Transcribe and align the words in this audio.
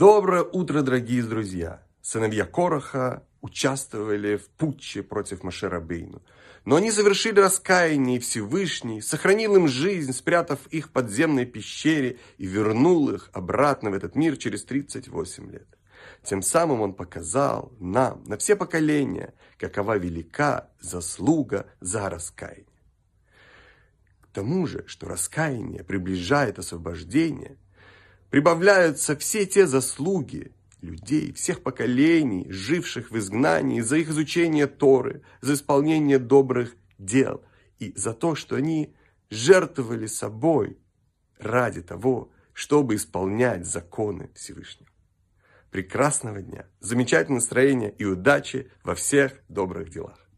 Доброе 0.00 0.44
утро, 0.44 0.80
дорогие 0.80 1.22
друзья! 1.22 1.82
Сыновья 2.00 2.46
Короха 2.46 3.22
участвовали 3.42 4.38
в 4.38 4.48
путче 4.48 5.02
против 5.02 5.42
Машера 5.42 5.78
Бейну. 5.78 6.22
Но 6.64 6.76
они 6.76 6.90
совершили 6.90 7.38
раскаяние, 7.38 8.18
Всевышний 8.18 9.02
сохранил 9.02 9.56
им 9.56 9.68
жизнь, 9.68 10.14
спрятав 10.14 10.66
их 10.68 10.86
в 10.86 10.90
подземной 10.90 11.44
пещере 11.44 12.18
и 12.38 12.46
вернул 12.46 13.10
их 13.10 13.28
обратно 13.34 13.90
в 13.90 13.92
этот 13.92 14.14
мир 14.14 14.38
через 14.38 14.64
38 14.64 15.50
лет. 15.50 15.68
Тем 16.24 16.40
самым 16.40 16.80
он 16.80 16.94
показал 16.94 17.70
нам, 17.78 18.24
на 18.24 18.38
все 18.38 18.56
поколения, 18.56 19.34
какова 19.58 19.98
велика 19.98 20.70
заслуга 20.80 21.66
за 21.80 22.08
раскаяние. 22.08 22.64
К 24.22 24.28
тому 24.32 24.66
же, 24.66 24.82
что 24.86 25.08
раскаяние 25.08 25.84
приближает 25.84 26.58
освобождение– 26.58 27.58
прибавляются 28.30 29.16
все 29.16 29.44
те 29.44 29.66
заслуги 29.66 30.52
людей 30.80 31.32
всех 31.32 31.62
поколений, 31.62 32.46
живших 32.50 33.10
в 33.10 33.18
изгнании, 33.18 33.80
за 33.80 33.98
их 33.98 34.08
изучение 34.08 34.66
Торы, 34.66 35.22
за 35.40 35.54
исполнение 35.54 36.18
добрых 36.18 36.74
дел 36.98 37.44
и 37.78 37.92
за 37.96 38.14
то, 38.14 38.34
что 38.34 38.56
они 38.56 38.94
жертвовали 39.28 40.06
собой 40.06 40.78
ради 41.38 41.82
того, 41.82 42.30
чтобы 42.52 42.94
исполнять 42.94 43.66
законы 43.66 44.30
Всевышнего. 44.34 44.90
Прекрасного 45.70 46.42
дня, 46.42 46.66
замечательного 46.80 47.40
настроения 47.40 47.90
и 47.90 48.04
удачи 48.04 48.70
во 48.82 48.94
всех 48.94 49.34
добрых 49.48 49.90
делах. 49.90 50.29